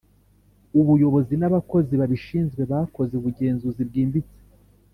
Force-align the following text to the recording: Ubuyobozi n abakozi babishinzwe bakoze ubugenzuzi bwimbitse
Ubuyobozi 0.79 1.33
n 1.37 1.43
abakozi 1.49 1.93
babishinzwe 2.01 2.61
bakoze 2.71 3.13
ubugenzuzi 3.19 3.81
bwimbitse 3.89 4.37